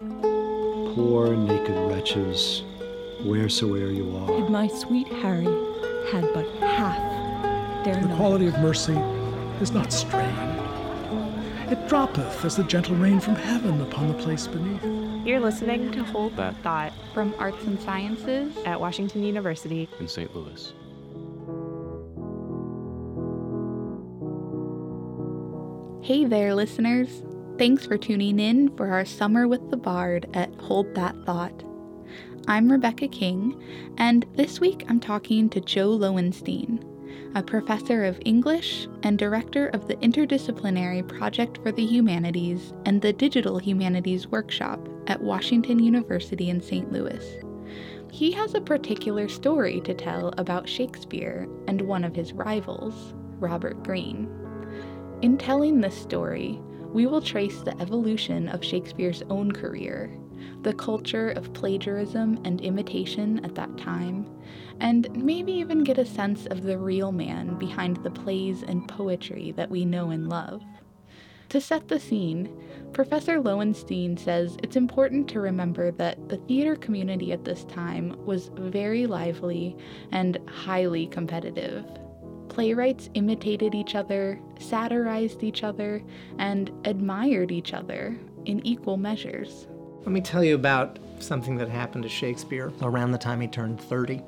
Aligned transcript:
Poor 0.00 1.34
naked 1.36 1.76
wretches, 1.90 2.62
wheresoe'er 3.22 3.90
you 3.94 4.14
are. 4.16 4.40
Had 4.40 4.50
my 4.50 4.68
sweet 4.68 5.08
Harry 5.08 5.44
had 6.12 6.28
but 6.34 6.46
half 6.60 7.84
their 7.84 7.94
The 7.94 8.00
knowledge. 8.02 8.16
quality 8.16 8.46
of 8.46 8.58
mercy 8.60 8.92
is 9.60 9.72
not 9.72 9.92
strained. 9.92 10.36
It 11.70 11.88
droppeth 11.88 12.44
as 12.44 12.56
the 12.56 12.62
gentle 12.64 12.94
rain 12.96 13.18
from 13.20 13.34
heaven 13.34 13.80
upon 13.80 14.08
the 14.08 14.14
place 14.14 14.46
beneath. 14.46 15.26
You're 15.26 15.40
listening 15.40 15.90
to 15.92 16.04
Hold 16.04 16.36
That. 16.36 16.56
Thought 16.62 16.92
From 17.12 17.34
Arts 17.38 17.64
and 17.64 17.80
Sciences, 17.80 18.56
at 18.64 18.80
Washington 18.80 19.24
University. 19.24 19.88
in 19.98 20.06
St. 20.06 20.34
Louis. 20.36 20.72
Hey 26.06 26.24
there, 26.24 26.54
listeners. 26.54 27.08
Thanks 27.58 27.86
for 27.86 27.96
tuning 27.96 28.38
in 28.38 28.76
for 28.76 28.88
our 28.88 29.06
Summer 29.06 29.48
with 29.48 29.70
the 29.70 29.78
Bard 29.78 30.28
at 30.34 30.54
Hold 30.56 30.94
That 30.94 31.16
Thought. 31.24 31.64
I'm 32.46 32.70
Rebecca 32.70 33.08
King, 33.08 33.58
and 33.96 34.26
this 34.34 34.60
week 34.60 34.84
I'm 34.90 35.00
talking 35.00 35.48
to 35.48 35.62
Joe 35.62 35.96
Loewenstein, 35.96 36.84
a 37.34 37.42
professor 37.42 38.04
of 38.04 38.20
English 38.26 38.86
and 39.02 39.18
director 39.18 39.68
of 39.68 39.88
the 39.88 39.96
Interdisciplinary 39.96 41.08
Project 41.08 41.58
for 41.62 41.72
the 41.72 41.86
Humanities 41.86 42.74
and 42.84 43.00
the 43.00 43.14
Digital 43.14 43.56
Humanities 43.56 44.28
Workshop 44.28 44.86
at 45.06 45.22
Washington 45.22 45.78
University 45.78 46.50
in 46.50 46.60
St. 46.60 46.92
Louis. 46.92 47.24
He 48.12 48.32
has 48.32 48.54
a 48.54 48.60
particular 48.60 49.30
story 49.30 49.80
to 49.80 49.94
tell 49.94 50.34
about 50.36 50.68
Shakespeare 50.68 51.48
and 51.68 51.80
one 51.80 52.04
of 52.04 52.14
his 52.14 52.34
rivals, 52.34 53.14
Robert 53.38 53.82
Greene. 53.82 54.28
In 55.22 55.38
telling 55.38 55.80
this 55.80 55.96
story, 55.96 56.60
we 56.96 57.06
will 57.06 57.20
trace 57.20 57.60
the 57.60 57.78
evolution 57.78 58.48
of 58.48 58.64
Shakespeare's 58.64 59.22
own 59.28 59.52
career, 59.52 60.10
the 60.62 60.72
culture 60.72 61.28
of 61.32 61.52
plagiarism 61.52 62.40
and 62.46 62.62
imitation 62.62 63.44
at 63.44 63.54
that 63.54 63.76
time, 63.76 64.26
and 64.80 65.14
maybe 65.14 65.52
even 65.52 65.84
get 65.84 65.98
a 65.98 66.06
sense 66.06 66.46
of 66.46 66.62
the 66.62 66.78
real 66.78 67.12
man 67.12 67.54
behind 67.58 67.98
the 67.98 68.10
plays 68.10 68.62
and 68.62 68.88
poetry 68.88 69.52
that 69.58 69.68
we 69.68 69.84
know 69.84 70.08
and 70.08 70.30
love. 70.30 70.62
To 71.50 71.60
set 71.60 71.86
the 71.86 72.00
scene, 72.00 72.48
Professor 72.94 73.42
Loewenstein 73.42 74.18
says 74.18 74.56
it's 74.62 74.76
important 74.76 75.28
to 75.28 75.40
remember 75.40 75.90
that 75.90 76.30
the 76.30 76.38
theater 76.48 76.76
community 76.76 77.30
at 77.30 77.44
this 77.44 77.64
time 77.64 78.16
was 78.24 78.50
very 78.54 79.06
lively 79.06 79.76
and 80.12 80.38
highly 80.48 81.08
competitive. 81.08 81.84
Playwrights 82.56 83.10
imitated 83.12 83.74
each 83.74 83.94
other, 83.94 84.40
satirized 84.58 85.42
each 85.42 85.62
other, 85.62 86.02
and 86.38 86.70
admired 86.86 87.52
each 87.52 87.74
other 87.74 88.18
in 88.46 88.64
equal 88.66 88.96
measures. 88.96 89.66
Let 89.98 90.08
me 90.08 90.22
tell 90.22 90.42
you 90.42 90.54
about 90.54 90.98
something 91.18 91.56
that 91.58 91.68
happened 91.68 92.04
to 92.04 92.08
Shakespeare 92.08 92.72
around 92.80 93.10
the 93.10 93.18
time 93.18 93.42
he 93.42 93.46
turned 93.46 93.78
30. 93.78 94.22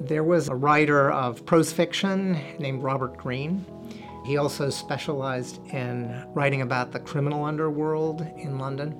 There 0.00 0.24
was 0.24 0.48
a 0.48 0.54
writer 0.54 1.12
of 1.12 1.44
prose 1.44 1.70
fiction 1.70 2.40
named 2.58 2.82
Robert 2.82 3.18
Greene. 3.18 3.66
He 4.24 4.38
also 4.38 4.70
specialized 4.70 5.60
in 5.74 6.24
writing 6.32 6.62
about 6.62 6.90
the 6.90 7.00
criminal 7.00 7.44
underworld 7.44 8.22
in 8.38 8.58
London. 8.58 8.98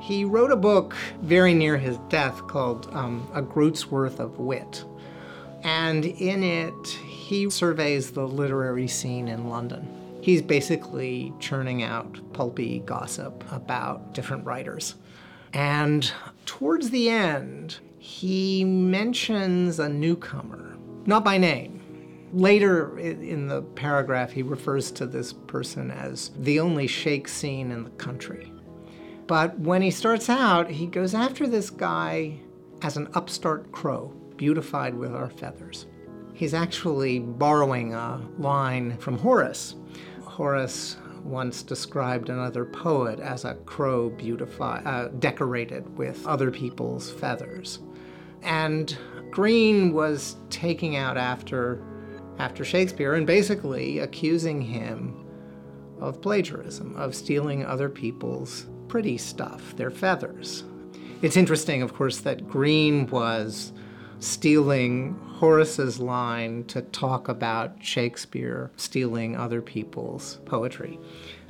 He 0.00 0.24
wrote 0.24 0.50
a 0.50 0.56
book 0.56 0.96
very 1.20 1.52
near 1.52 1.76
his 1.76 1.98
death 2.08 2.46
called 2.46 2.88
um, 2.94 3.30
A 3.34 3.42
Groat's 3.42 3.90
Worth 3.90 4.18
of 4.18 4.38
Wit. 4.38 4.82
And 5.62 6.04
in 6.04 6.42
it, 6.42 6.98
he 7.26 7.50
surveys 7.50 8.12
the 8.12 8.24
literary 8.24 8.86
scene 8.86 9.26
in 9.26 9.48
London. 9.48 9.88
He's 10.22 10.40
basically 10.40 11.32
churning 11.40 11.82
out 11.82 12.20
pulpy 12.32 12.78
gossip 12.86 13.42
about 13.50 14.14
different 14.14 14.44
writers. 14.44 14.94
And 15.52 16.08
towards 16.44 16.90
the 16.90 17.08
end, 17.08 17.80
he 17.98 18.64
mentions 18.64 19.80
a 19.80 19.88
newcomer, 19.88 20.76
not 21.06 21.24
by 21.24 21.36
name. 21.36 22.28
Later 22.32 22.96
in 22.96 23.48
the 23.48 23.62
paragraph, 23.62 24.30
he 24.30 24.44
refers 24.44 24.92
to 24.92 25.04
this 25.04 25.32
person 25.32 25.90
as 25.90 26.30
the 26.38 26.60
only 26.60 26.86
shake 26.86 27.26
scene 27.26 27.72
in 27.72 27.82
the 27.82 27.90
country. 27.90 28.52
But 29.26 29.58
when 29.58 29.82
he 29.82 29.90
starts 29.90 30.30
out, 30.30 30.70
he 30.70 30.86
goes 30.86 31.12
after 31.12 31.48
this 31.48 31.70
guy 31.70 32.38
as 32.82 32.96
an 32.96 33.08
upstart 33.14 33.72
crow, 33.72 34.14
beautified 34.36 34.94
with 34.94 35.12
our 35.12 35.28
feathers. 35.28 35.86
He's 36.36 36.52
actually 36.52 37.18
borrowing 37.18 37.94
a 37.94 38.20
line 38.38 38.98
from 38.98 39.16
Horace. 39.16 39.74
Horace 40.22 40.98
once 41.24 41.62
described 41.62 42.28
another 42.28 42.66
poet 42.66 43.20
as 43.20 43.46
a 43.46 43.54
crow 43.54 44.10
beautified, 44.10 44.86
uh, 44.86 45.08
decorated 45.18 45.96
with 45.96 46.26
other 46.26 46.50
people's 46.50 47.10
feathers. 47.10 47.78
And 48.42 48.94
Greene 49.30 49.94
was 49.94 50.36
taking 50.50 50.94
out 50.94 51.16
after, 51.16 51.82
after 52.38 52.66
Shakespeare 52.66 53.14
and 53.14 53.26
basically 53.26 54.00
accusing 54.00 54.60
him 54.60 55.24
of 55.98 56.20
plagiarism, 56.20 56.94
of 56.96 57.14
stealing 57.14 57.64
other 57.64 57.88
people's 57.88 58.66
pretty 58.88 59.16
stuff, 59.16 59.74
their 59.76 59.90
feathers. 59.90 60.64
It's 61.22 61.38
interesting, 61.38 61.80
of 61.80 61.94
course, 61.94 62.18
that 62.20 62.46
Greene 62.46 63.06
was 63.06 63.72
stealing 64.18 65.14
Horace's 65.38 65.98
line 65.98 66.64
to 66.64 66.82
talk 66.82 67.28
about 67.28 67.82
Shakespeare 67.82 68.70
stealing 68.76 69.36
other 69.36 69.60
people's 69.60 70.38
poetry. 70.46 70.98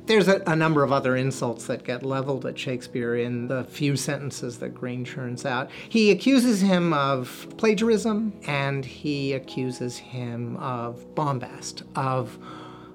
There's 0.05 0.29
a, 0.29 0.41
a 0.47 0.55
number 0.55 0.83
of 0.83 0.93
other 0.93 1.17
insults 1.17 1.67
that 1.67 1.83
get 1.83 2.01
leveled 2.01 2.45
at 2.45 2.57
Shakespeare 2.57 3.17
in 3.17 3.49
the 3.49 3.65
few 3.65 3.97
sentences 3.97 4.57
that 4.59 4.73
Greene 4.73 5.03
churns 5.03 5.45
out. 5.45 5.69
He 5.89 6.11
accuses 6.11 6.61
him 6.61 6.93
of 6.93 7.47
plagiarism 7.57 8.33
and 8.47 8.85
he 8.85 9.33
accuses 9.33 9.97
him 9.97 10.55
of 10.57 11.13
bombast, 11.13 11.83
of, 11.95 12.37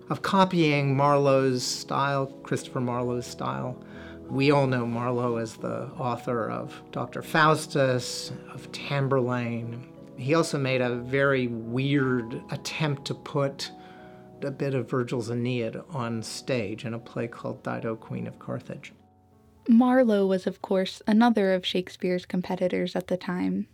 of 0.08 0.22
copying 0.22 0.96
Marlowe's 0.96 1.62
style, 1.62 2.26
Christopher 2.42 2.80
Marlowe's 2.80 3.26
style. 3.26 3.76
We 4.32 4.50
all 4.50 4.66
know 4.66 4.86
Marlowe 4.86 5.36
as 5.36 5.56
the 5.56 5.88
author 5.98 6.48
of 6.48 6.80
Dr. 6.90 7.20
Faustus, 7.20 8.32
of 8.54 8.72
Tamburlaine. 8.72 9.86
He 10.16 10.32
also 10.32 10.56
made 10.56 10.80
a 10.80 10.94
very 10.94 11.48
weird 11.48 12.42
attempt 12.50 13.04
to 13.08 13.14
put 13.14 13.70
a 14.40 14.50
bit 14.50 14.74
of 14.74 14.88
Virgil's 14.88 15.28
Aeneid 15.28 15.76
on 15.90 16.22
stage 16.22 16.86
in 16.86 16.94
a 16.94 16.98
play 16.98 17.28
called 17.28 17.62
Dido, 17.62 17.94
Queen 17.94 18.26
of 18.26 18.38
Carthage. 18.38 18.94
Marlowe 19.68 20.26
was, 20.26 20.46
of 20.46 20.62
course, 20.62 21.02
another 21.06 21.52
of 21.52 21.66
Shakespeare's 21.66 22.24
competitors 22.24 22.96
at 22.96 23.08
the 23.08 23.18
time. 23.18 23.68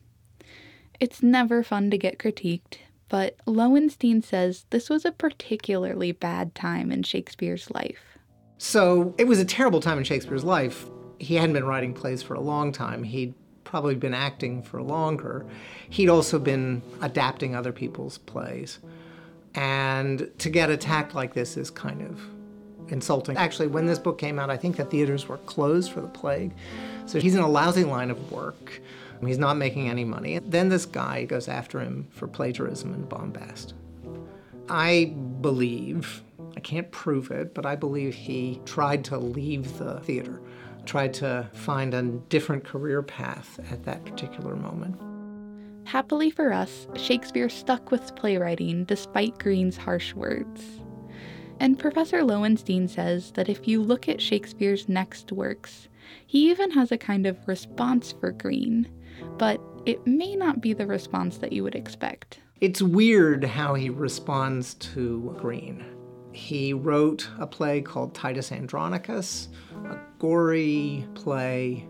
It's 0.99 1.23
never 1.23 1.63
fun 1.63 1.89
to 1.93 1.97
get 1.97 2.19
critiqued, 2.19 2.79
but 3.09 3.37
Loewenstein 3.47 4.25
says 4.25 4.67
this 4.71 4.91
was 4.91 5.05
a 5.05 5.13
particularly 5.13 6.11
bad 6.11 6.57
time 6.57 6.91
in 6.91 7.05
Shakespeare's 7.05 7.71
life. 7.71 8.18
So 8.59 9.15
it 9.19 9.27
was 9.27 9.39
a 9.39 9.45
terrible 9.45 9.81
time 9.81 9.99
in 9.99 10.05
Shakespeare's 10.05 10.45
life. 10.45 10.87
He 11.19 11.37
hadn't 11.37 11.55
been 11.55 11.65
writing 11.65 11.95
plays 11.95 12.23
for 12.23 12.35
a 12.35 12.41
long 12.41 12.73
time. 12.73 13.03
He'd 13.05 13.35
probably 13.65 13.95
been 13.95 14.15
acting 14.15 14.63
for 14.63 14.83
longer. 14.83 15.47
He'd 15.91 16.09
also 16.09 16.39
been 16.39 16.83
adapting 17.01 17.55
other 17.55 17.73
people's 17.73 18.19
plays. 18.19 18.79
And 19.55 20.31
to 20.39 20.51
get 20.51 20.71
attacked 20.71 21.15
like 21.15 21.35
this 21.35 21.57
is 21.57 21.71
kind 21.71 22.03
of 22.03 22.21
insulting. 22.93 23.37
Actually, 23.37 23.69
when 23.69 23.87
this 23.87 23.99
book 23.99 24.19
came 24.19 24.39
out, 24.39 24.51
I 24.51 24.57
think 24.57 24.77
the 24.77 24.85
theaters 24.85 25.29
were 25.29 25.39
closed 25.39 25.93
for 25.93 26.01
the 26.01 26.09
plague. 26.09 26.53
So 27.07 27.21
he's 27.21 27.35
in 27.35 27.41
a 27.41 27.49
lousy 27.49 27.85
line 27.85 28.11
of 28.11 28.33
work. 28.33 28.81
He's 29.25 29.39
not 29.39 29.57
making 29.57 29.89
any 29.89 30.05
money. 30.05 30.39
Then 30.39 30.69
this 30.69 30.87
guy 30.87 31.25
goes 31.25 31.49
after 31.49 31.81
him 31.81 32.07
for 32.11 32.29
plagiarism 32.29 32.95
and 32.95 33.09
bombast. 33.09 33.75
I 34.69 35.15
believe, 35.41 36.23
I 36.59 36.61
can't 36.61 36.91
prove 36.91 37.31
it, 37.31 37.55
but 37.55 37.65
I 37.65 37.77
believe 37.77 38.17
he 38.17 38.61
tried 38.65 39.05
to 39.05 39.17
leave 39.17 39.79
the 39.79 40.01
theater, 40.01 40.43
tried 40.87 41.15
to 41.15 41.49
find 41.53 41.95
a 41.95 42.03
different 42.03 42.65
career 42.65 43.01
path 43.01 43.61
at 43.71 43.85
that 43.85 44.05
particular 44.05 44.57
moment. 44.57 44.97
Happily 45.87 46.33
for 46.33 46.53
us, 46.53 46.89
Shakespeare 46.97 47.49
stuck 47.49 47.93
with 47.93 48.17
playwriting 48.17 48.87
despite 48.87 49.39
Greene's 49.39 49.77
harsh 49.77 50.15
words. 50.15 50.81
And 51.61 51.79
Professor 51.79 52.23
Loewenstein 52.23 52.91
says 52.91 53.31
that 53.37 53.49
if 53.49 53.69
you 53.69 53.81
look 53.81 54.09
at 54.09 54.21
Shakespeare's 54.21 54.89
next 54.89 55.31
works, 55.31 55.89
he 56.27 56.51
even 56.51 56.73
has 56.73 56.91
a 56.91 56.99
kind 56.99 57.25
of 57.25 57.39
response 57.47 58.11
for 58.19 58.33
Greene, 58.33 58.89
but 59.37 59.61
it 59.87 60.05
may 60.09 60.35
not 60.35 60.61
be 60.61 60.73
the 60.73 60.89
response 60.89 61.39
that 61.39 61.53
you 61.53 61.63
would 61.63 61.77
expect. 61.77 62.41
It's 62.61 62.83
weird 62.83 63.45
how 63.45 63.75
he 63.75 63.91
responds 63.91 64.75
to 64.75 65.37
Greene. 65.39 65.85
He 66.39 66.73
wrote 66.73 67.29
a 67.39 67.47
play 67.49 67.83
called 67.83 68.15
Titus 68.15 68.53
Andronicus, 68.53 69.49
a 69.85 69.99
gory 70.21 71.05
play, 71.15 71.85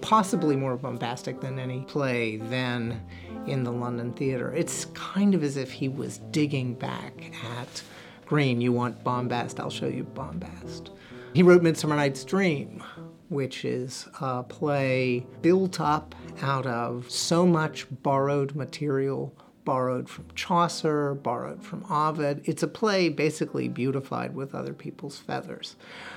possibly 0.00 0.56
more 0.56 0.76
bombastic 0.76 1.40
than 1.40 1.58
any 1.58 1.82
play 1.82 2.36
then 2.36 3.00
in 3.46 3.62
the 3.62 3.70
London 3.70 4.12
theater. 4.12 4.52
It's 4.52 4.86
kind 4.86 5.36
of 5.36 5.44
as 5.44 5.56
if 5.56 5.70
he 5.70 5.88
was 5.88 6.18
digging 6.32 6.74
back 6.74 7.32
at 7.58 7.82
Greene. 8.26 8.60
You 8.60 8.72
want 8.72 9.04
bombast, 9.04 9.60
I'll 9.60 9.70
show 9.70 9.86
you 9.86 10.02
bombast. 10.02 10.90
He 11.32 11.44
wrote 11.44 11.62
Midsummer 11.62 11.94
Night's 11.94 12.24
Dream, 12.24 12.82
which 13.28 13.64
is 13.64 14.08
a 14.20 14.42
play 14.42 15.24
built 15.42 15.80
up 15.80 16.14
out 16.42 16.66
of 16.66 17.08
so 17.08 17.46
much 17.46 17.86
borrowed 18.02 18.56
material, 18.56 19.34
borrowed 19.64 20.08
from 20.08 20.26
Chaucer, 20.34 21.14
borrowed 21.14 21.62
from 21.62 21.84
Ovid. 21.90 22.42
It's 22.44 22.62
a 22.62 22.68
play 22.68 23.08
basically 23.08 23.68
beautified 23.68 24.34
with 24.34 24.54
other 24.54 24.72
people's 24.72 25.18
feathers. 25.18 25.76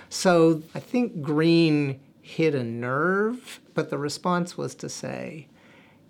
So 0.09 0.63
I 0.73 0.79
think 0.79 1.21
Greene 1.21 1.99
hit 2.21 2.55
a 2.55 2.63
nerve, 2.63 3.59
but 3.73 3.89
the 3.89 3.97
response 3.97 4.57
was 4.57 4.73
to 4.75 4.89
say, 4.89 5.47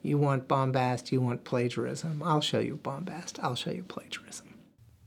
you 0.01 0.17
want 0.17 0.47
bombast, 0.47 1.11
you 1.11 1.19
want 1.19 1.43
plagiarism. 1.43 2.21
I'll 2.23 2.41
show 2.41 2.59
you 2.59 2.77
bombast, 2.77 3.39
I'll 3.41 3.55
show 3.55 3.71
you 3.71 3.83
plagiarism. 3.83 4.53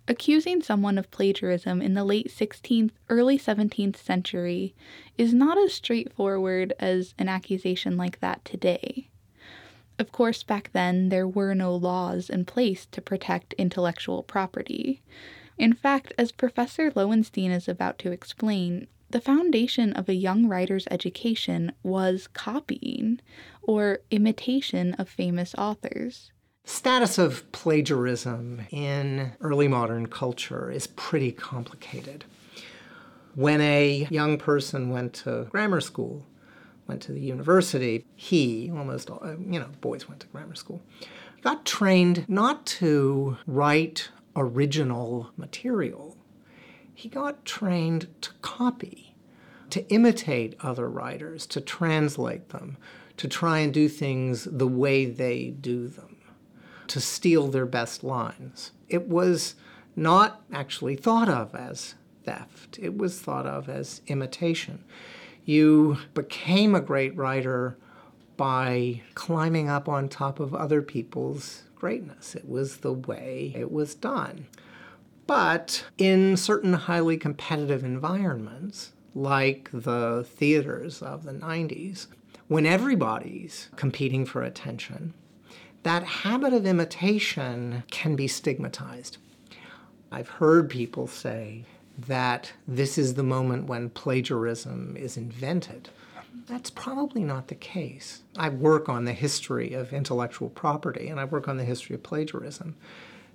Accusing 0.09 0.63
someone 0.63 0.97
of 0.97 1.11
plagiarism 1.11 1.83
in 1.83 1.95
the 1.95 2.05
late 2.05 2.29
16th, 2.29 2.93
early 3.11 3.39
17th 3.39 3.97
century 3.97 4.75
is 5.19 5.35
not 5.35 5.59
as 5.59 5.75
straightforward 5.75 6.73
as 6.79 7.15
an 7.19 7.29
accusation 7.29 7.97
like 7.97 8.21
that 8.21 8.45
today. 8.45 9.11
Of 9.99 10.13
course, 10.13 10.43
back 10.43 10.71
then, 10.73 11.09
there 11.09 11.27
were 11.27 11.55
no 11.55 11.75
laws 11.75 12.31
in 12.31 12.45
place 12.45 12.87
to 12.93 13.01
protect 13.01 13.53
intellectual 13.55 14.23
property. 14.23 15.03
In 15.59 15.73
fact, 15.73 16.13
as 16.17 16.31
Professor 16.31 16.93
Lowenstein 16.95 17.51
is 17.51 17.69
about 17.69 17.99
to 18.01 18.13
explain, 18.13 18.87
the 19.11 19.21
foundation 19.21 19.93
of 19.95 20.09
a 20.09 20.15
young 20.15 20.47
writer's 20.47 20.87
education 20.91 21.73
was 21.83 22.29
copying 22.29 23.21
or 23.63 24.01
imitation 24.11 24.95
of 24.95 25.09
famous 25.09 25.55
authors. 25.57 26.31
Status 26.65 27.17
of 27.19 27.51
plagiarism 27.51 28.67
in 28.71 29.33
early 29.41 29.67
modern 29.67 30.07
culture 30.07 30.71
is 30.71 30.87
pretty 30.87 31.33
complicated. 31.33 32.25
When 33.35 33.61
a 33.61 34.07
young 34.11 34.37
person 34.37 34.91
went 34.91 35.15
to 35.15 35.47
grammar 35.51 35.81
school, 35.81 36.27
went 36.89 37.03
to 37.03 37.13
the 37.13 37.21
university, 37.21 38.05
he, 38.17 38.71
almost 38.75 39.11
all, 39.11 39.21
uh, 39.23 39.37
you 39.39 39.61
know, 39.61 39.69
boys 39.81 40.09
went 40.09 40.21
to 40.21 40.27
grammar 40.29 40.55
school, 40.55 40.83
got 41.43 41.65
trained 41.65 42.29
not 42.29 42.67
to 42.67 43.37
write 43.47 44.09
original 44.35 45.31
material 45.37 46.17
he 46.99 47.09
got 47.09 47.45
trained 47.45 48.09
to 48.23 48.33
copy, 48.43 49.15
to 49.71 49.87
imitate 49.87 50.57
other 50.59 50.91
writers, 50.91 51.47
to 51.47 51.61
translate 51.61 52.49
them, 52.49 52.77
to 53.17 53.29
try 53.29 53.61
and 53.61 53.73
do 53.73 53.89
things 53.89 54.49
the 54.51 54.67
way 54.67 55.05
they 55.05 55.51
do 55.51 55.87
them, 55.87 56.17
to 56.89 57.01
steal 57.01 57.47
their 57.47 57.67
best 57.67 58.03
lines. 58.03 58.73
It 58.89 59.07
was 59.07 59.55
not 59.95 60.43
actually 60.53 60.97
thought 60.97 61.29
of 61.29 61.55
as 61.55 61.95
theft, 62.25 62.81
it 62.83 62.99
was 62.99 63.21
thought 63.21 63.47
of 63.47 63.69
as 63.69 64.03
imitation. 64.09 64.83
You 65.49 65.97
became 66.13 66.75
a 66.75 66.81
great 66.83 67.17
writer 67.17 67.79
by 68.37 69.01
climbing 69.15 69.71
up 69.71 69.89
on 69.89 70.11
top 70.11 70.41
of 70.41 70.55
other 70.55 70.83
people's 70.83 71.63
greatness. 71.75 72.35
It 72.35 72.47
was 72.47 72.77
the 72.77 72.93
way 72.93 73.55
it 73.57 73.73
was 73.73 73.95
done. 73.95 74.47
But 75.27 75.87
in 75.97 76.37
certain 76.37 76.75
highly 76.75 77.17
competitive 77.17 77.83
environments, 77.83 78.93
like 79.15 79.71
the 79.73 80.27
theaters 80.29 81.01
of 81.01 81.25
the 81.25 81.33
90s, 81.33 82.09
when 82.49 82.67
everybody's 82.67 83.71
competing 83.75 84.27
for 84.27 84.43
attention, 84.43 85.15
that 85.83 86.05
habit 86.05 86.53
of 86.53 86.67
imitation 86.67 87.85
can 87.91 88.17
be 88.17 88.29
stigmatized. 88.29 89.17
I've 90.13 90.29
heard 90.29 90.69
people 90.69 91.07
say 91.07 91.65
that 91.99 92.53
this 92.67 92.97
is 92.97 93.15
the 93.15 93.23
moment 93.23 93.67
when 93.67 93.91
plagiarism 93.91 94.97
is 94.97 95.17
invented. 95.17 95.89
That's 96.47 96.71
probably 96.71 97.25
not 97.25 97.49
the 97.49 97.55
case. 97.55 98.23
I 98.37 98.49
work 98.49 98.89
on 98.89 99.05
the 99.05 99.13
history 99.13 99.75
of 99.75 99.93
intellectual 99.93 100.49
property 100.49 101.09
and 101.09 101.19
I 101.19 101.25
work 101.25 101.49
on 101.49 101.57
the 101.57 101.65
history 101.65 101.95
of 101.95 102.03
plagiarism. 102.03 102.77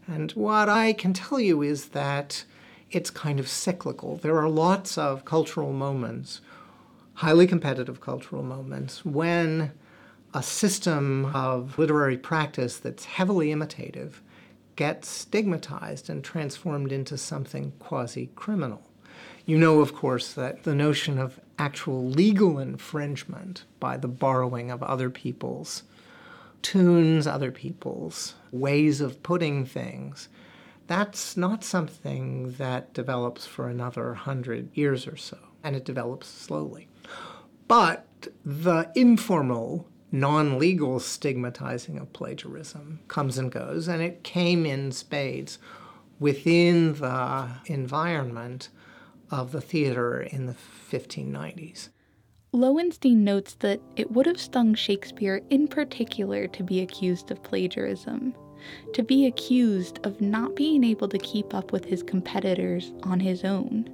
And 0.08 0.32
what 0.32 0.70
I 0.70 0.94
can 0.94 1.14
tell 1.14 1.40
you 1.40 1.62
is 1.62 1.90
that 1.90 2.46
it's 2.92 3.10
kind 3.10 3.40
of 3.40 3.48
cyclical. 3.48 4.18
There 4.18 4.38
are 4.38 4.50
lots 4.50 4.98
of 4.98 5.26
cultural 5.26 5.74
moments, 5.74 6.42
highly 7.16 7.48
competitive 7.48 8.02
cultural 8.02 8.44
moments, 8.44 9.04
when 9.04 9.72
a 10.34 10.44
system 10.44 11.26
of 11.36 11.78
literary 11.78 12.18
practice 12.18 12.78
that's 12.78 13.06
heavily 13.06 13.52
imitative 13.52 14.22
gets 14.76 15.08
stigmatized 15.08 16.10
and 16.10 16.24
transformed 16.24 16.92
into 16.92 17.18
something 17.18 17.74
quasi 17.80 18.30
criminal. 18.36 18.90
You 19.46 19.58
know, 19.58 19.82
of 19.82 19.94
course, 19.94 20.34
that 20.34 20.64
the 20.64 20.76
notion 20.76 21.20
of 21.20 21.40
actual 21.60 22.10
legal 22.10 22.60
infringement 22.60 23.66
by 23.80 23.98
the 23.98 24.08
borrowing 24.08 24.72
of 24.72 24.82
other 24.82 25.10
people's 25.10 25.84
tunes, 26.62 27.28
other 27.28 27.52
people's 27.52 28.36
ways 28.52 29.02
of 29.02 29.22
putting 29.22 29.66
things, 29.66 30.30
that's 30.88 31.38
not 31.38 31.64
something 31.64 32.54
that 32.54 32.94
develops 32.94 33.46
for 33.46 33.68
another 33.68 34.14
hundred 34.14 34.70
years 34.76 35.08
or 35.08 35.18
so, 35.18 35.38
and 35.64 35.76
it 35.76 35.86
develops 35.86 36.28
slowly. 36.28 36.88
But 37.68 38.06
the 38.46 38.92
informal, 38.96 39.88
non 40.14 40.60
legal 40.60 41.00
stigmatizing 41.00 41.98
of 41.98 42.14
plagiarism 42.14 43.00
comes 43.08 43.38
and 43.38 43.52
goes, 43.52 43.88
and 43.88 44.02
it 44.02 44.24
came 44.24 44.64
in 44.66 44.92
spades 44.92 45.58
within 46.20 46.94
the 46.94 47.50
environment 47.66 48.70
of 49.32 49.52
the 49.52 49.60
theater 49.60 50.22
in 50.22 50.46
the 50.46 50.56
1590s. 50.92 51.90
Loewenstein 52.54 53.18
notes 53.18 53.56
that 53.56 53.82
it 53.96 54.12
would 54.12 54.28
have 54.28 54.40
stung 54.40 54.76
Shakespeare 54.76 55.42
in 55.50 55.68
particular 55.68 56.46
to 56.48 56.64
be 56.64 56.82
accused 56.82 57.32
of 57.32 57.42
plagiarism, 57.42 58.36
to 58.94 59.02
be 59.02 59.26
accused 59.26 60.00
of 60.06 60.22
not 60.22 60.56
being 60.56 60.84
able 60.84 61.10
to 61.10 61.18
keep 61.18 61.56
up 61.56 61.72
with 61.72 61.86
his 61.86 62.04
competitors 62.04 62.94
on 63.02 63.20
his 63.20 63.44
own. 63.44 63.90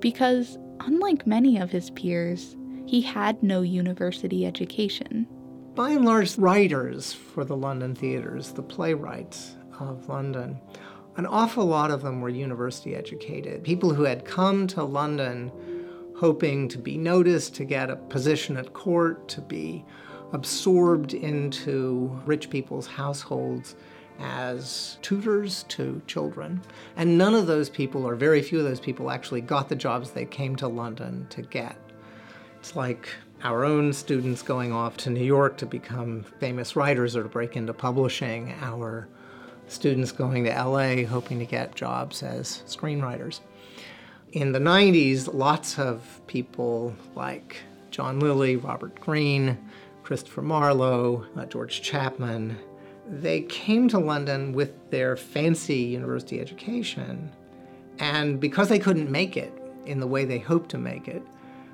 Because, 0.00 0.58
unlike 0.80 1.24
many 1.24 1.56
of 1.58 1.70
his 1.70 1.90
peers, 1.90 2.56
he 2.86 3.00
had 3.00 3.40
no 3.40 3.62
university 3.62 4.44
education. 4.44 5.28
By 5.76 5.90
and 5.90 6.06
large, 6.06 6.38
writers 6.38 7.12
for 7.12 7.44
the 7.44 7.54
London 7.54 7.94
theatres, 7.94 8.50
the 8.50 8.62
playwrights 8.62 9.56
of 9.78 10.08
London, 10.08 10.58
an 11.18 11.26
awful 11.26 11.66
lot 11.66 11.90
of 11.90 12.00
them 12.00 12.22
were 12.22 12.30
university 12.30 12.96
educated. 12.96 13.62
People 13.62 13.92
who 13.92 14.04
had 14.04 14.24
come 14.24 14.66
to 14.68 14.82
London 14.82 15.52
hoping 16.16 16.66
to 16.68 16.78
be 16.78 16.96
noticed, 16.96 17.54
to 17.56 17.66
get 17.66 17.90
a 17.90 17.96
position 17.96 18.56
at 18.56 18.72
court, 18.72 19.28
to 19.28 19.42
be 19.42 19.84
absorbed 20.32 21.12
into 21.12 22.18
rich 22.24 22.48
people's 22.48 22.86
households 22.86 23.76
as 24.18 24.96
tutors 25.02 25.64
to 25.64 26.00
children. 26.06 26.62
And 26.96 27.18
none 27.18 27.34
of 27.34 27.46
those 27.46 27.68
people, 27.68 28.08
or 28.08 28.14
very 28.14 28.40
few 28.40 28.60
of 28.60 28.64
those 28.64 28.80
people, 28.80 29.10
actually 29.10 29.42
got 29.42 29.68
the 29.68 29.76
jobs 29.76 30.12
they 30.12 30.24
came 30.24 30.56
to 30.56 30.68
London 30.68 31.26
to 31.28 31.42
get. 31.42 31.76
It's 32.58 32.74
like 32.74 33.10
our 33.46 33.64
own 33.64 33.92
students 33.92 34.42
going 34.42 34.72
off 34.72 34.96
to 34.96 35.08
New 35.08 35.24
York 35.24 35.56
to 35.56 35.66
become 35.66 36.24
famous 36.40 36.74
writers 36.74 37.14
or 37.14 37.22
to 37.22 37.28
break 37.28 37.54
into 37.54 37.72
publishing, 37.72 38.52
our 38.60 39.06
students 39.68 40.10
going 40.10 40.42
to 40.42 40.50
LA 40.50 41.04
hoping 41.04 41.38
to 41.38 41.46
get 41.46 41.76
jobs 41.76 42.24
as 42.24 42.64
screenwriters. 42.66 43.38
In 44.32 44.50
the 44.50 44.58
90s, 44.58 45.32
lots 45.32 45.78
of 45.78 46.20
people 46.26 46.92
like 47.14 47.58
John 47.92 48.18
Lyly, 48.18 48.56
Robert 48.56 48.98
Greene, 48.98 49.56
Christopher 50.02 50.42
Marlowe, 50.42 51.24
uh, 51.36 51.46
George 51.46 51.82
Chapman, 51.82 52.58
they 53.08 53.42
came 53.42 53.86
to 53.90 54.00
London 54.00 54.54
with 54.54 54.90
their 54.90 55.16
fancy 55.16 55.78
university 55.78 56.40
education. 56.40 57.30
And 58.00 58.40
because 58.40 58.68
they 58.68 58.80
couldn't 58.80 59.08
make 59.08 59.36
it 59.36 59.52
in 59.84 60.00
the 60.00 60.06
way 60.08 60.24
they 60.24 60.40
hoped 60.40 60.70
to 60.70 60.78
make 60.78 61.06
it, 61.06 61.22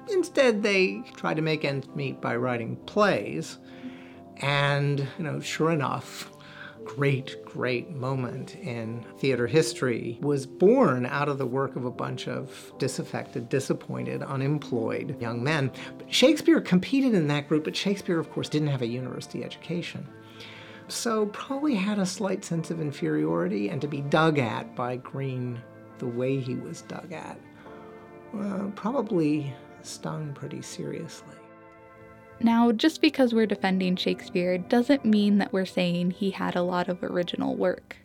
instead 0.08 0.62
they 0.62 1.02
tried 1.16 1.36
to 1.36 1.42
make 1.42 1.64
ends 1.64 1.88
meet 1.94 2.20
by 2.20 2.36
writing 2.36 2.76
plays. 2.86 3.58
And, 4.38 5.00
you 5.18 5.24
know, 5.24 5.40
sure 5.40 5.70
enough, 5.70 6.30
great, 6.84 7.44
great 7.44 7.90
moment 7.90 8.56
in 8.56 9.04
theater 9.18 9.46
history 9.46 10.18
was 10.20 10.46
born 10.46 11.06
out 11.06 11.28
of 11.28 11.38
the 11.38 11.46
work 11.46 11.76
of 11.76 11.84
a 11.84 11.90
bunch 11.90 12.26
of 12.26 12.72
disaffected, 12.78 13.48
disappointed, 13.48 14.22
unemployed 14.22 15.20
young 15.20 15.42
men. 15.44 15.70
But 15.98 16.12
Shakespeare 16.12 16.60
competed 16.60 17.14
in 17.14 17.28
that 17.28 17.48
group, 17.48 17.64
but 17.64 17.76
Shakespeare, 17.76 18.18
of 18.18 18.30
course, 18.32 18.48
didn't 18.48 18.68
have 18.68 18.82
a 18.82 18.86
university 18.86 19.44
education. 19.44 20.06
So 20.88 21.26
probably 21.26 21.74
had 21.74 21.98
a 21.98 22.06
slight 22.06 22.44
sense 22.44 22.70
of 22.70 22.80
inferiority, 22.80 23.68
and 23.68 23.80
to 23.80 23.86
be 23.86 24.00
dug 24.00 24.38
at 24.38 24.74
by 24.74 24.96
Greene 24.96 25.62
the 25.98 26.06
way 26.06 26.40
he 26.40 26.56
was 26.56 26.82
dug 26.82 27.12
at 27.12 27.38
uh, 28.38 28.68
probably 28.74 29.52
stung 29.86 30.32
pretty 30.34 30.62
seriously. 30.62 31.36
Now, 32.40 32.72
just 32.72 33.00
because 33.00 33.32
we're 33.32 33.46
defending 33.46 33.94
Shakespeare 33.94 34.58
doesn't 34.58 35.04
mean 35.04 35.38
that 35.38 35.52
we're 35.52 35.64
saying 35.64 36.10
he 36.10 36.30
had 36.30 36.56
a 36.56 36.62
lot 36.62 36.88
of 36.88 37.02
original 37.02 37.54
work. 37.54 37.96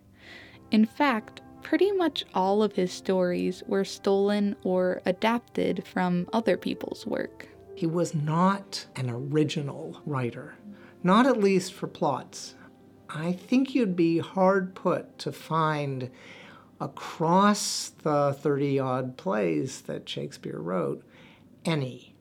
In 0.70 0.86
fact, 0.86 1.42
pretty 1.64 1.92
much 1.92 2.24
all 2.36 2.62
of 2.62 2.74
his 2.74 2.92
stories 2.92 3.64
were 3.68 3.84
stolen 3.84 4.56
or 4.64 5.02
adapted 5.06 5.86
from 5.88 6.28
other 6.34 6.56
people's 6.56 7.06
work. 7.08 7.48
He 7.76 7.88
was 7.88 8.14
not 8.14 8.86
an 8.96 9.10
original 9.10 10.02
writer, 10.06 10.56
not 11.04 11.26
at 11.26 11.40
least 11.40 11.74
for 11.74 11.88
plots. 11.88 12.56
I 13.10 13.32
think 13.32 13.74
you'd 13.74 13.96
be 13.96 14.20
hard 14.20 14.76
put 14.76 15.18
to 15.20 15.32
find 15.32 16.10
across 16.80 17.90
the 18.04 18.36
30 18.40 18.80
odd 18.80 19.18
plays 19.18 19.82
that 19.82 20.08
Shakespeare 20.08 20.60
wrote 20.60 21.04
any 21.68 22.16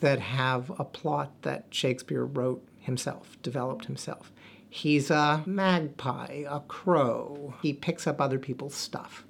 that 0.00 0.20
have 0.20 0.70
a 0.78 0.84
plot 0.84 1.32
that 1.42 1.66
Shakespeare 1.70 2.24
wrote 2.24 2.66
himself, 2.78 3.36
developed 3.42 3.86
himself. 3.86 4.32
He's 4.68 5.10
a 5.10 5.42
magpie, 5.46 6.44
a 6.48 6.60
crow. 6.60 7.54
He 7.62 7.72
picks 7.72 8.06
up 8.06 8.20
other 8.20 8.38
people's 8.38 8.74
stuff. 8.74 9.26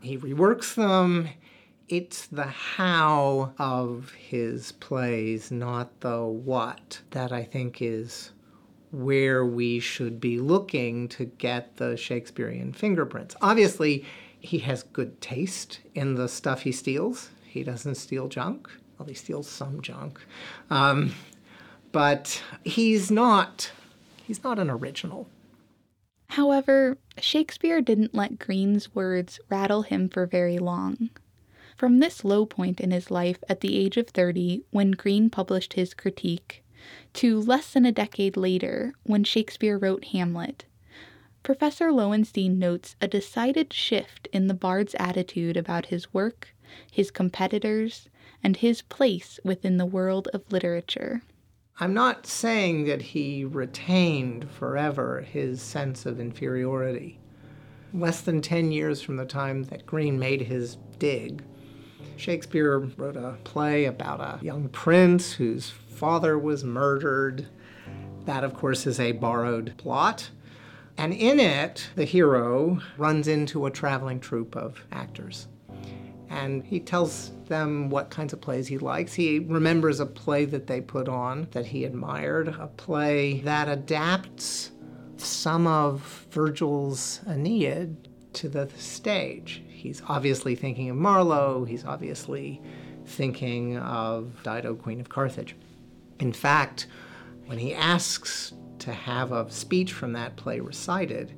He 0.00 0.16
reworks 0.16 0.74
them. 0.74 1.28
It's 1.88 2.26
the 2.26 2.46
how 2.46 3.52
of 3.58 4.12
his 4.12 4.72
plays, 4.72 5.50
not 5.50 6.00
the 6.00 6.24
what, 6.24 7.00
that 7.10 7.32
I 7.32 7.44
think 7.44 7.80
is 7.80 8.32
where 8.90 9.44
we 9.44 9.80
should 9.80 10.20
be 10.20 10.38
looking 10.38 11.08
to 11.08 11.24
get 11.26 11.76
the 11.76 11.96
Shakespearean 11.96 12.72
fingerprints. 12.72 13.36
Obviously, 13.42 14.04
he 14.40 14.58
has 14.58 14.82
good 14.82 15.20
taste 15.20 15.80
in 15.94 16.14
the 16.14 16.28
stuff 16.28 16.62
he 16.62 16.72
steals. 16.72 17.30
He 17.44 17.62
doesn't 17.62 17.96
steal 17.96 18.28
junk. 18.28 18.70
Well, 18.98 19.08
he 19.08 19.14
steals 19.14 19.48
some 19.48 19.80
junk. 19.80 20.20
Um, 20.70 21.14
but 21.92 22.42
he's 22.64 23.10
not 23.10 23.70
he's 24.24 24.44
not 24.44 24.58
an 24.58 24.70
original. 24.70 25.28
However, 26.30 26.98
Shakespeare 27.18 27.80
didn't 27.80 28.14
let 28.14 28.38
Greene's 28.38 28.94
words 28.94 29.40
rattle 29.48 29.82
him 29.82 30.08
for 30.08 30.26
very 30.26 30.58
long. 30.58 31.10
From 31.76 31.98
this 31.98 32.24
low 32.24 32.44
point 32.44 32.80
in 32.80 32.90
his 32.90 33.10
life 33.10 33.38
at 33.48 33.60
the 33.60 33.76
age 33.76 33.96
of 33.96 34.08
30, 34.08 34.64
when 34.70 34.90
Greene 34.90 35.30
published 35.30 35.74
his 35.74 35.94
critique, 35.94 36.62
to 37.14 37.40
less 37.40 37.72
than 37.72 37.86
a 37.86 37.92
decade 37.92 38.36
later, 38.36 38.92
when 39.04 39.24
Shakespeare 39.24 39.78
wrote 39.78 40.06
Hamlet, 40.06 40.64
Professor 41.42 41.90
Loewenstein 41.90 42.58
notes 42.58 42.96
a 43.00 43.08
decided 43.08 43.72
shift 43.72 44.28
in 44.32 44.48
the 44.48 44.54
bard's 44.54 44.94
attitude 44.98 45.56
about 45.56 45.86
his 45.86 46.12
work, 46.12 46.48
his 46.90 47.10
competitors, 47.10 48.08
and 48.42 48.56
his 48.56 48.82
place 48.82 49.40
within 49.44 49.76
the 49.76 49.86
world 49.86 50.28
of 50.32 50.50
literature. 50.52 51.22
I'm 51.80 51.94
not 51.94 52.26
saying 52.26 52.84
that 52.86 53.02
he 53.02 53.44
retained 53.44 54.50
forever 54.50 55.20
his 55.20 55.62
sense 55.62 56.06
of 56.06 56.18
inferiority. 56.18 57.18
Less 57.94 58.20
than 58.20 58.42
10 58.42 58.72
years 58.72 59.00
from 59.00 59.16
the 59.16 59.24
time 59.24 59.64
that 59.64 59.86
Greene 59.86 60.18
made 60.18 60.42
his 60.42 60.76
dig, 60.98 61.42
Shakespeare 62.16 62.78
wrote 62.78 63.16
a 63.16 63.36
play 63.44 63.84
about 63.84 64.20
a 64.20 64.44
young 64.44 64.68
prince 64.68 65.32
whose 65.32 65.70
father 65.70 66.36
was 66.36 66.64
murdered. 66.64 67.46
That, 68.24 68.44
of 68.44 68.54
course, 68.54 68.86
is 68.86 68.98
a 68.98 69.12
borrowed 69.12 69.74
plot. 69.78 70.30
And 70.96 71.12
in 71.12 71.38
it, 71.38 71.90
the 71.94 72.04
hero 72.04 72.80
runs 72.96 73.28
into 73.28 73.66
a 73.66 73.70
traveling 73.70 74.18
troupe 74.18 74.56
of 74.56 74.84
actors 74.90 75.46
and 76.30 76.64
he 76.64 76.80
tells 76.80 77.32
them 77.46 77.90
what 77.90 78.10
kinds 78.10 78.32
of 78.32 78.40
plays 78.40 78.66
he 78.66 78.78
likes. 78.78 79.14
He 79.14 79.38
remembers 79.38 80.00
a 80.00 80.06
play 80.06 80.44
that 80.46 80.66
they 80.66 80.80
put 80.80 81.08
on 81.08 81.48
that 81.52 81.66
he 81.66 81.84
admired, 81.84 82.48
a 82.48 82.66
play 82.66 83.40
that 83.40 83.68
adapts 83.68 84.72
some 85.16 85.66
of 85.66 86.26
Virgil's 86.30 87.20
Aeneid 87.26 88.08
to 88.34 88.48
the 88.48 88.68
stage. 88.76 89.62
He's 89.68 90.02
obviously 90.08 90.54
thinking 90.54 90.90
of 90.90 90.96
Marlowe, 90.96 91.64
he's 91.64 91.84
obviously 91.84 92.60
thinking 93.06 93.78
of 93.78 94.42
Dido, 94.42 94.74
Queen 94.74 95.00
of 95.00 95.08
Carthage. 95.08 95.56
In 96.20 96.32
fact, 96.32 96.86
when 97.46 97.58
he 97.58 97.74
asks 97.74 98.52
to 98.80 98.92
have 98.92 99.32
a 99.32 99.50
speech 99.50 99.92
from 99.92 100.12
that 100.12 100.36
play 100.36 100.60
recited, 100.60 101.34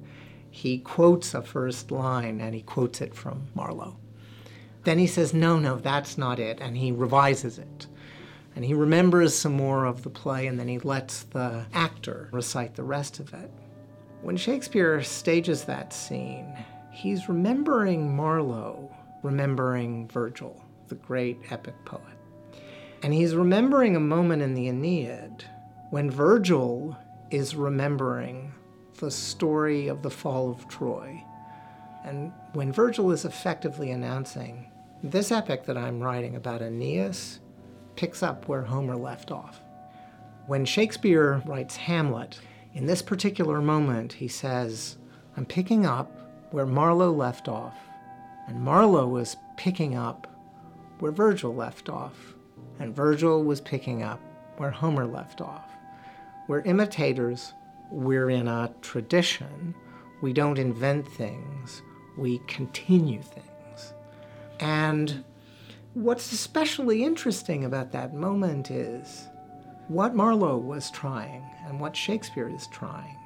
he 0.50 0.78
quotes 0.78 1.32
a 1.32 1.42
first 1.42 1.90
line 1.90 2.40
and 2.40 2.54
he 2.54 2.62
quotes 2.62 3.00
it 3.00 3.14
from 3.14 3.46
Marlowe. 3.54 3.96
Then 4.84 4.98
he 4.98 5.06
says, 5.06 5.34
No, 5.34 5.58
no, 5.58 5.76
that's 5.76 6.16
not 6.16 6.38
it. 6.38 6.60
And 6.60 6.76
he 6.76 6.92
revises 6.92 7.58
it. 7.58 7.86
And 8.56 8.64
he 8.64 8.74
remembers 8.74 9.36
some 9.36 9.52
more 9.52 9.84
of 9.84 10.02
the 10.02 10.10
play, 10.10 10.46
and 10.46 10.58
then 10.58 10.68
he 10.68 10.78
lets 10.80 11.22
the 11.24 11.64
actor 11.72 12.28
recite 12.32 12.74
the 12.74 12.82
rest 12.82 13.20
of 13.20 13.32
it. 13.32 13.50
When 14.22 14.36
Shakespeare 14.36 15.02
stages 15.02 15.64
that 15.64 15.92
scene, 15.92 16.52
he's 16.90 17.28
remembering 17.28 18.14
Marlowe, 18.14 18.94
remembering 19.22 20.08
Virgil, 20.08 20.62
the 20.88 20.96
great 20.96 21.38
epic 21.50 21.74
poet. 21.84 22.02
And 23.02 23.14
he's 23.14 23.34
remembering 23.34 23.96
a 23.96 24.00
moment 24.00 24.42
in 24.42 24.54
the 24.54 24.68
Aeneid 24.68 25.44
when 25.90 26.10
Virgil 26.10 26.96
is 27.30 27.54
remembering 27.54 28.52
the 28.98 29.10
story 29.10 29.88
of 29.88 30.02
the 30.02 30.10
fall 30.10 30.50
of 30.50 30.68
Troy. 30.68 31.22
And 32.04 32.32
when 32.52 32.72
Virgil 32.72 33.10
is 33.12 33.24
effectively 33.24 33.90
announcing 33.90 34.69
this 35.02 35.32
epic 35.32 35.64
that 35.64 35.78
I'm 35.78 36.00
writing 36.00 36.36
about 36.36 36.60
Aeneas 36.60 37.40
picks 37.96 38.22
up 38.22 38.48
where 38.48 38.62
Homer 38.62 38.96
left 38.96 39.30
off. 39.30 39.60
When 40.46 40.64
Shakespeare 40.64 41.42
writes 41.46 41.76
Hamlet, 41.76 42.38
in 42.74 42.86
this 42.86 43.02
particular 43.02 43.60
moment, 43.60 44.12
he 44.12 44.28
says, 44.28 44.98
I'm 45.36 45.46
picking 45.46 45.86
up 45.86 46.10
where 46.50 46.66
Marlowe 46.66 47.12
left 47.12 47.48
off, 47.48 47.76
and 48.46 48.60
Marlowe 48.60 49.08
was 49.08 49.36
picking 49.56 49.96
up 49.96 50.26
where 50.98 51.12
Virgil 51.12 51.54
left 51.54 51.88
off, 51.88 52.34
and 52.78 52.94
Virgil 52.94 53.42
was 53.42 53.60
picking 53.60 54.02
up 54.02 54.20
where 54.58 54.70
Homer 54.70 55.06
left 55.06 55.40
off. 55.40 55.70
We're 56.46 56.60
imitators, 56.62 57.54
we're 57.90 58.30
in 58.30 58.48
a 58.48 58.72
tradition. 58.82 59.74
We 60.20 60.32
don't 60.32 60.58
invent 60.58 61.08
things, 61.08 61.82
we 62.18 62.40
continue 62.46 63.22
things. 63.22 63.49
And 64.60 65.24
what's 65.94 66.32
especially 66.32 67.02
interesting 67.02 67.64
about 67.64 67.92
that 67.92 68.14
moment 68.14 68.70
is 68.70 69.26
what 69.88 70.14
Marlowe 70.14 70.58
was 70.58 70.90
trying 70.90 71.42
and 71.66 71.80
what 71.80 71.96
Shakespeare 71.96 72.48
is 72.48 72.68
trying 72.68 73.16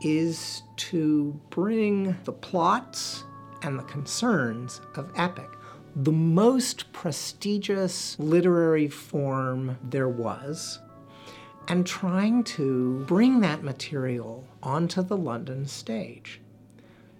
is 0.00 0.62
to 0.76 1.38
bring 1.50 2.16
the 2.24 2.32
plots 2.32 3.24
and 3.62 3.78
the 3.78 3.82
concerns 3.84 4.80
of 4.94 5.10
epic, 5.16 5.50
the 5.96 6.12
most 6.12 6.92
prestigious 6.92 8.16
literary 8.20 8.88
form 8.88 9.76
there 9.82 10.08
was, 10.08 10.78
and 11.66 11.84
trying 11.84 12.44
to 12.44 13.04
bring 13.06 13.40
that 13.40 13.64
material 13.64 14.46
onto 14.62 15.02
the 15.02 15.16
London 15.16 15.66
stage. 15.66 16.40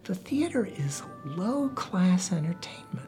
The 0.05 0.15
theater 0.15 0.65
is 0.65 1.03
low 1.25 1.69
class 1.71 2.33
entertainment. 2.33 3.08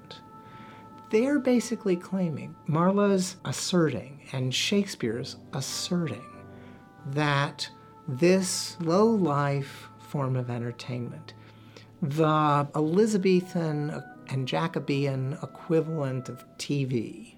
They're 1.10 1.40
basically 1.40 1.96
claiming, 1.96 2.54
Marlowe's 2.68 3.36
asserting, 3.44 4.20
and 4.32 4.54
Shakespeare's 4.54 5.36
asserting, 5.52 6.24
that 7.06 7.68
this 8.06 8.76
low 8.80 9.06
life 9.06 9.88
form 9.98 10.36
of 10.36 10.50
entertainment, 10.50 11.34
the 12.00 12.68
Elizabethan 12.76 14.02
and 14.28 14.46
Jacobean 14.46 15.36
equivalent 15.42 16.28
of 16.28 16.44
TV, 16.58 17.34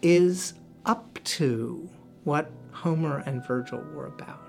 is 0.00 0.54
up 0.84 1.18
to 1.24 1.90
what 2.22 2.52
Homer 2.70 3.18
and 3.26 3.44
Virgil 3.44 3.82
were 3.94 4.06
about. 4.06 4.45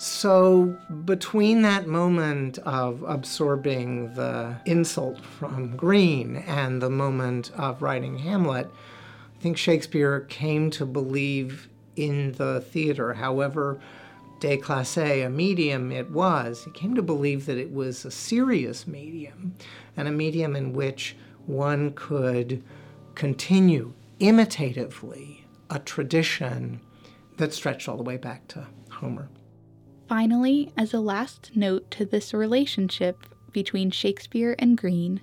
So, 0.00 0.76
between 1.04 1.62
that 1.62 1.88
moment 1.88 2.58
of 2.58 3.02
absorbing 3.02 4.14
the 4.14 4.54
insult 4.64 5.24
from 5.24 5.76
Greene 5.76 6.36
and 6.36 6.80
the 6.80 6.88
moment 6.88 7.50
of 7.56 7.82
writing 7.82 8.16
Hamlet, 8.18 8.68
I 8.68 9.42
think 9.42 9.56
Shakespeare 9.56 10.20
came 10.20 10.70
to 10.70 10.86
believe 10.86 11.68
in 11.96 12.30
the 12.32 12.60
theater, 12.60 13.14
however 13.14 13.80
déclassé 14.38 15.26
a 15.26 15.30
medium 15.30 15.90
it 15.90 16.12
was. 16.12 16.62
He 16.62 16.70
came 16.70 16.94
to 16.94 17.02
believe 17.02 17.46
that 17.46 17.58
it 17.58 17.72
was 17.72 18.04
a 18.04 18.12
serious 18.12 18.86
medium 18.86 19.56
and 19.96 20.06
a 20.06 20.12
medium 20.12 20.54
in 20.54 20.74
which 20.74 21.16
one 21.46 21.90
could 21.94 22.62
continue 23.16 23.94
imitatively 24.20 25.44
a 25.70 25.80
tradition 25.80 26.80
that 27.36 27.52
stretched 27.52 27.88
all 27.88 27.96
the 27.96 28.04
way 28.04 28.16
back 28.16 28.46
to 28.46 28.64
Homer. 28.92 29.28
Finally, 30.08 30.72
as 30.74 30.94
a 30.94 31.00
last 31.00 31.50
note 31.54 31.90
to 31.90 32.04
this 32.06 32.32
relationship 32.32 33.26
between 33.52 33.90
Shakespeare 33.90 34.56
and 34.58 34.78
Greene, 34.78 35.20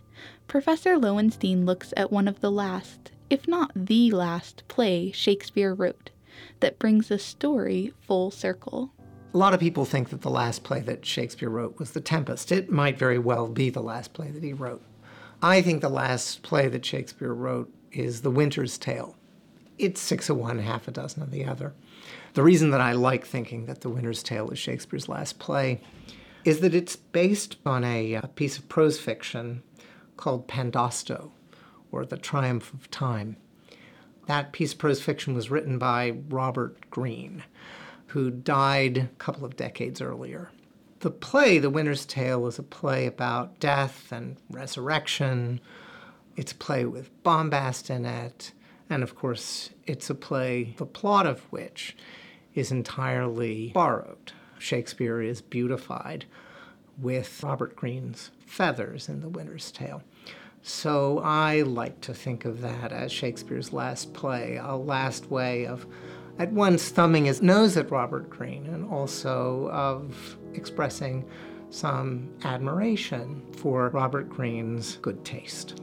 Professor 0.48 0.96
Loewenstein 0.96 1.66
looks 1.66 1.92
at 1.98 2.12
one 2.12 2.28
of 2.28 2.40
the 2.40 2.52
last, 2.52 3.12
if 3.30 3.48
not 3.48 3.72
the 3.76 4.12
last, 4.12 4.64
play 4.68 5.12
Shakespeare 5.12 5.74
wrote 5.74 6.12
that 6.60 6.78
brings 6.78 7.10
a 7.10 7.18
story 7.18 7.94
full 8.02 8.30
circle. 8.30 8.92
A 9.34 9.38
lot 9.38 9.56
of 9.56 9.60
people 9.60 9.86
think 9.86 10.10
that 10.10 10.22
the 10.22 10.30
last 10.30 10.64
play 10.64 10.82
that 10.82 11.06
Shakespeare 11.06 11.50
wrote 11.50 11.80
was 11.80 11.92
The 11.92 12.00
Tempest. 12.02 12.52
It 12.52 12.70
might 12.72 13.00
very 13.00 13.18
well 13.18 13.48
be 13.48 13.72
the 13.72 13.82
last 13.82 14.14
play 14.14 14.30
that 14.30 14.44
he 14.44 14.54
wrote. 14.54 14.84
I 15.42 15.62
think 15.62 15.82
the 15.82 15.90
last 15.90 16.44
play 16.44 16.68
that 16.68 16.86
Shakespeare 16.86 17.34
wrote 17.34 17.74
is 17.92 18.22
The 18.22 18.32
Winter's 18.32 18.78
Tale. 18.78 19.16
it's 19.78 20.00
six 20.00 20.30
of 20.30 20.38
one, 20.38 20.60
half 20.60 20.88
a 20.88 20.92
dozen 20.92 21.24
of 21.24 21.32
the 21.32 21.44
other. 21.44 21.74
The 22.34 22.44
reason 22.44 22.72
that 22.72 22.82
I 22.82 22.92
like 22.92 23.26
thinking 23.26 23.66
that 23.66 23.82
The 23.82 23.90
Winter's 23.90 24.24
Tale 24.24 24.50
is 24.50 24.60
Shakespeare's 24.60 25.10
last 25.10 25.40
play 25.40 25.82
is 26.44 26.60
that 26.60 26.76
it's 26.76 26.96
based 26.96 27.58
on 27.66 27.84
a, 27.84 28.14
a 28.14 28.28
piece 28.36 28.58
of 28.58 28.70
prose 28.70 29.00
fiction 29.00 29.64
called 30.18 30.48
Pandosto, 30.48 31.32
or 31.92 32.06
The 32.06 32.18
Triumph 32.18 32.74
of 32.74 32.90
Time. 32.92 33.38
That 34.28 34.52
piece 34.52 34.74
of 34.74 34.80
prose 34.80 35.02
fiction 35.02 35.34
was 35.34 35.52
written 35.52 35.78
by 35.78 36.18
Robert 36.30 36.90
Greene, 36.90 37.44
who 38.08 38.32
died 38.32 38.98
a 38.98 39.08
couple 39.18 39.46
of 39.46 39.56
decades 39.56 40.02
earlier. 40.02 40.52
The 41.00 41.12
play, 41.12 41.60
The 41.60 41.70
Winter's 41.70 42.06
Tale, 42.06 42.48
is 42.48 42.58
a 42.58 42.64
play 42.64 43.06
about 43.06 43.60
death 43.60 44.12
and 44.12 44.38
resurrection. 44.50 45.60
It's 46.36 46.52
a 46.52 46.56
play 46.56 46.86
with 46.86 47.12
bombast 47.24 47.90
in 47.90 48.06
it. 48.06 48.52
And 48.90 49.04
of 49.04 49.16
course, 49.16 49.72
it's 49.86 50.10
a 50.10 50.16
play, 50.16 50.74
the 50.78 50.86
plot 50.86 51.26
of 51.26 51.42
which 51.52 51.96
is 52.54 52.72
entirely 52.72 53.72
borrowed. 53.74 54.32
Shakespeare 54.60 55.22
is 55.22 55.42
beautified 55.42 56.26
with 56.98 57.44
Robert 57.44 57.76
Greene's 57.76 58.32
feathers 58.46 59.10
in 59.10 59.20
The 59.22 59.30
Winter's 59.30 59.72
Tale. 59.72 60.02
So 60.62 61.20
I 61.20 61.62
like 61.62 62.02
to 62.02 62.14
think 62.14 62.46
of 62.46 62.62
that 62.62 62.92
as 62.92 63.12
Shakespeare's 63.12 63.74
last 63.74 64.14
play, 64.14 64.60
a 64.62 64.76
last 64.76 65.30
way 65.30 65.68
of 65.68 65.86
at 66.40 66.52
once 66.52 66.90
thumbing 66.90 67.26
his 67.26 67.42
nose 67.42 67.78
at 67.78 67.92
Robert 67.92 68.30
Greene 68.30 68.66
and 68.68 68.90
also 68.92 69.70
of 69.70 70.38
expressing 70.54 71.26
some 71.70 72.30
admiration 72.44 73.46
for 73.58 73.90
Robert 73.90 74.30
Greene's 74.30 74.98
good 75.02 75.24
taste. 75.24 75.80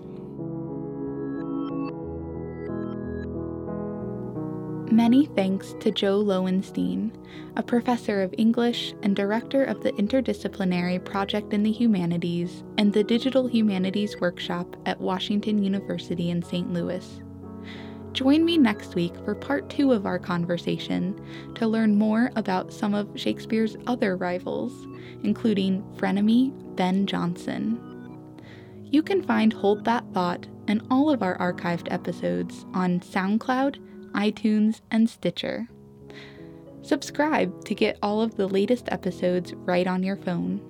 Many 4.92 5.24
thanks 5.24 5.74
to 5.80 5.90
Joe 5.90 6.22
Loewenstein, 6.22 7.12
a 7.56 7.62
professor 7.62 8.20
of 8.20 8.34
English 8.36 8.92
and 9.02 9.16
director 9.16 9.64
of 9.64 9.82
the 9.82 9.92
Interdisciplinary 9.92 11.02
Project 11.02 11.54
in 11.54 11.62
the 11.62 11.72
Humanities 11.72 12.62
and 12.76 12.92
the 12.92 13.02
Digital 13.02 13.46
Humanities 13.46 14.20
Workshop 14.20 14.76
at 14.84 15.00
Washington 15.00 15.64
University 15.64 16.28
in 16.28 16.42
St. 16.42 16.70
Louis. 16.74 17.22
Join 18.12 18.44
me 18.44 18.58
next 18.58 18.94
week 18.94 19.14
for 19.24 19.34
part 19.34 19.70
two 19.70 19.92
of 19.92 20.04
our 20.04 20.18
conversation 20.18 21.18
to 21.54 21.66
learn 21.66 21.96
more 21.96 22.30
about 22.36 22.70
some 22.70 22.92
of 22.92 23.18
Shakespeare's 23.18 23.78
other 23.86 24.18
rivals, 24.18 24.74
including 25.22 25.82
frenemy 25.96 26.52
Ben 26.76 27.06
Jonson. 27.06 27.80
You 28.90 29.02
can 29.02 29.22
find 29.22 29.54
Hold 29.54 29.86
That 29.86 30.04
Thought 30.12 30.48
and 30.68 30.82
all 30.90 31.08
of 31.08 31.22
our 31.22 31.38
archived 31.38 31.90
episodes 31.90 32.66
on 32.74 33.00
SoundCloud 33.00 33.78
iTunes, 34.14 34.80
and 34.90 35.08
Stitcher. 35.08 35.68
Subscribe 36.82 37.64
to 37.64 37.74
get 37.74 37.98
all 38.02 38.20
of 38.20 38.36
the 38.36 38.48
latest 38.48 38.88
episodes 38.90 39.52
right 39.54 39.86
on 39.86 40.02
your 40.02 40.16
phone. 40.16 40.60